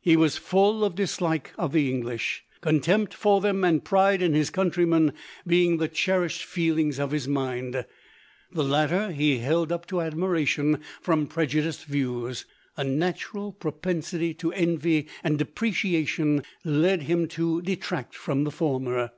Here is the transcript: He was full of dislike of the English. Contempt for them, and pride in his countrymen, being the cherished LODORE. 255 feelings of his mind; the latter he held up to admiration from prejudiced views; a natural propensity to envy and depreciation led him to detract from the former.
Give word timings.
He 0.00 0.16
was 0.16 0.38
full 0.38 0.86
of 0.86 0.94
dislike 0.94 1.52
of 1.58 1.72
the 1.72 1.90
English. 1.90 2.46
Contempt 2.62 3.12
for 3.12 3.42
them, 3.42 3.62
and 3.62 3.84
pride 3.84 4.22
in 4.22 4.32
his 4.32 4.48
countrymen, 4.48 5.12
being 5.46 5.76
the 5.76 5.86
cherished 5.86 6.46
LODORE. 6.46 6.54
255 6.54 6.54
feelings 6.54 6.98
of 6.98 7.10
his 7.10 7.28
mind; 7.28 7.84
the 8.52 8.64
latter 8.64 9.10
he 9.12 9.36
held 9.40 9.70
up 9.70 9.84
to 9.88 10.00
admiration 10.00 10.80
from 11.02 11.26
prejudiced 11.26 11.84
views; 11.84 12.46
a 12.78 12.84
natural 12.84 13.52
propensity 13.52 14.32
to 14.32 14.50
envy 14.54 15.08
and 15.22 15.36
depreciation 15.38 16.42
led 16.64 17.02
him 17.02 17.28
to 17.28 17.60
detract 17.60 18.14
from 18.14 18.44
the 18.44 18.50
former. 18.50 19.10